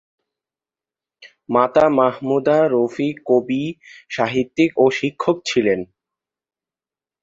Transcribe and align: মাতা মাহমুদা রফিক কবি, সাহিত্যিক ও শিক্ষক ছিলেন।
মাতা 1.49 1.85
মাহমুদা 1.97 2.57
রফিক 2.73 3.15
কবি, 3.27 3.63
সাহিত্যিক 4.11 4.71
ও 4.77 4.85
শিক্ষক 4.99 5.37
ছিলেন। 5.45 5.79